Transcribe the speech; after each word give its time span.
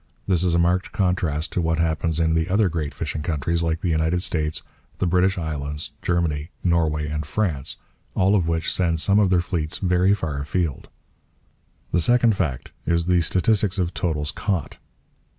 This 0.27 0.41
is 0.41 0.55
a 0.55 0.57
marked 0.57 0.91
contrast 0.93 1.51
to 1.53 1.61
what 1.61 1.77
happens 1.77 2.19
in 2.19 2.33
the 2.33 2.49
other 2.49 2.69
great 2.69 2.91
fishing 2.91 3.21
countries, 3.21 3.61
like 3.61 3.81
the 3.81 3.89
United 3.91 4.23
States, 4.23 4.63
the 4.97 5.05
British 5.05 5.37
islands, 5.37 5.91
Germany, 6.01 6.49
Norway, 6.63 7.07
and 7.07 7.23
France, 7.23 7.77
all 8.15 8.33
of 8.33 8.47
which 8.47 8.73
send 8.73 8.99
some 8.99 9.19
of 9.19 9.29
their 9.29 9.41
fleets 9.41 9.77
very 9.77 10.15
far 10.15 10.39
afield. 10.39 10.89
The 11.91 12.01
second 12.01 12.35
fact 12.35 12.71
is 12.87 13.05
the 13.05 13.21
statistics 13.21 13.77
of 13.77 13.93
totals 13.93 14.31
caught. 14.31 14.79